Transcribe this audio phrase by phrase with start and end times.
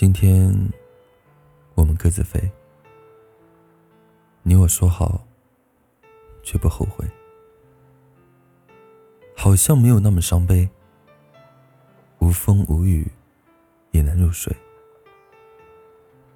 [0.00, 0.54] 今天
[1.74, 2.40] 我们各自飞，
[4.44, 5.26] 你我说好，
[6.44, 7.04] 绝不后悔。
[9.36, 10.68] 好像没有那么伤悲，
[12.20, 13.10] 无风无雨
[13.90, 14.56] 也能入睡。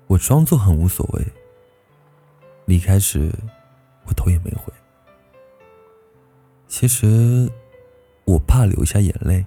[0.09, 1.25] 我装作很无所谓，
[2.65, 3.33] 离开时
[4.07, 4.73] 我头也没回。
[6.67, 7.49] 其实
[8.25, 9.47] 我怕流下眼泪，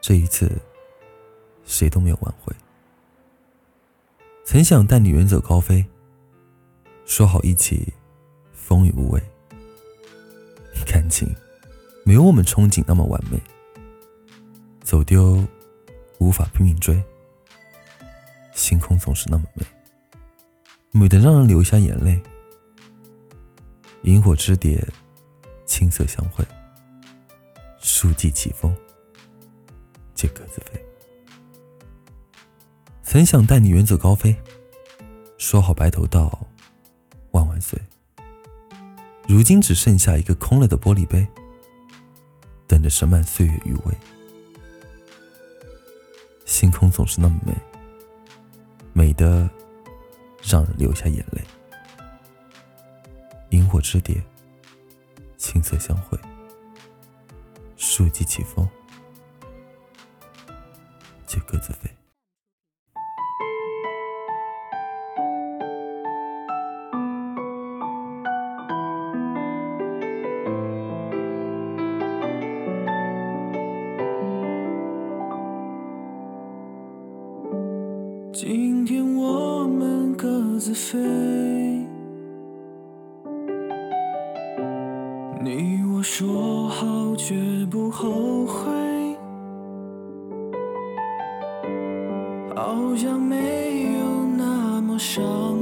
[0.00, 0.50] 这一次。
[1.66, 2.54] 谁都没有挽回。
[4.44, 5.84] 曾想带你远走高飞，
[7.04, 7.92] 说好一起
[8.52, 9.20] 风雨无畏。
[10.86, 11.34] 感情
[12.04, 13.38] 没有我们憧憬那么完美，
[14.82, 15.44] 走丢
[16.18, 17.02] 无法拼命追。
[18.54, 19.66] 星空总是那么美，
[20.92, 22.18] 美得让人流下眼泪。
[24.02, 24.82] 萤火之蝶，
[25.66, 26.44] 青色相会，
[27.80, 28.74] 树际起风，
[30.14, 30.80] 借鸽子飞。
[33.16, 34.36] 曾想带你远走高飞，
[35.38, 36.46] 说好白头到
[37.30, 37.80] 万万岁。
[39.26, 41.26] 如今只剩下一个空了的玻璃杯，
[42.66, 43.94] 等着盛满岁月余味。
[46.44, 47.54] 星空总是那么美，
[48.92, 49.48] 美的
[50.42, 51.40] 让人流下眼泪。
[53.48, 54.22] 萤火之蝶，
[55.38, 56.18] 青色相会，
[57.78, 58.68] 树际起风，
[61.26, 61.88] 就各自飞。
[78.38, 80.28] 今天我们各
[80.58, 80.98] 自飞，
[85.42, 87.34] 你我说好绝
[87.70, 88.70] 不后悔，
[92.54, 95.55] 好像没有那么伤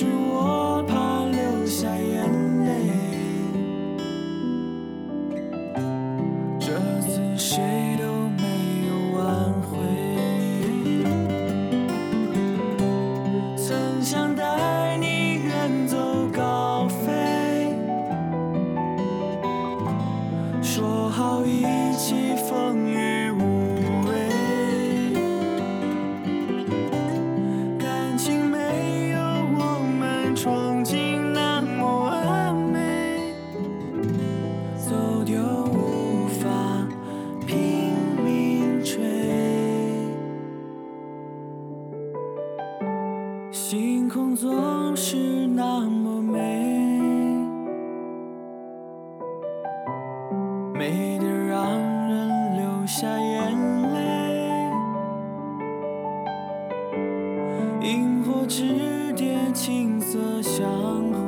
[0.00, 2.24] 是我怕流下眼
[2.64, 2.70] 泪，
[6.60, 6.66] 这
[7.00, 8.04] 次谁都
[8.38, 8.44] 没
[8.86, 9.74] 有挽回。
[13.56, 15.96] 曾想带你远走
[16.32, 17.74] 高飞，
[20.62, 21.64] 说好一
[21.96, 22.27] 起
[44.08, 46.40] 天空总是那么美，
[50.72, 53.54] 美得让人流下眼
[53.92, 54.70] 泪。
[57.82, 60.66] 萤火之蝶，青色相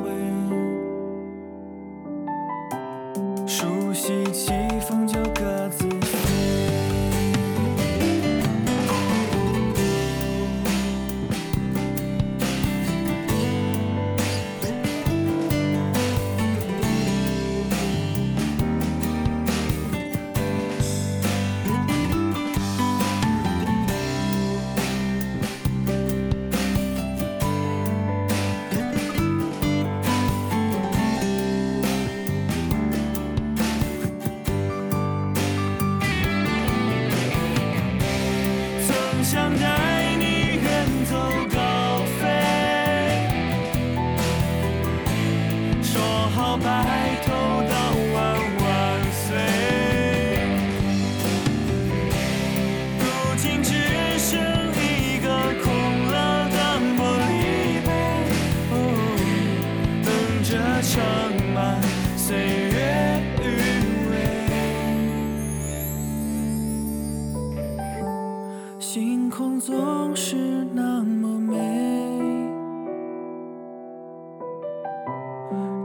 [68.93, 69.29] 星。
[69.29, 70.35] 空总是
[70.73, 71.57] 那么美，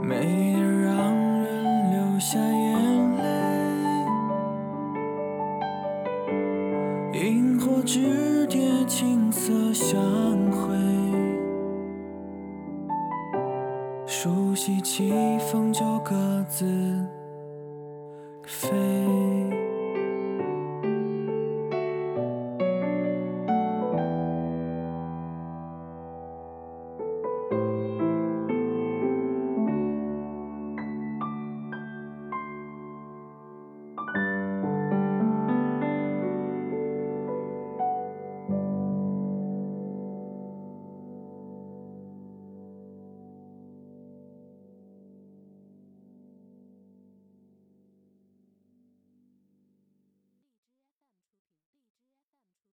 [0.02, 3.22] 美得让人流下眼泪。
[7.20, 10.02] 萤火之蝶，青色相
[10.50, 10.74] 会，
[14.04, 16.12] 熟悉气风就各
[16.48, 16.66] 自
[18.42, 19.25] 飞。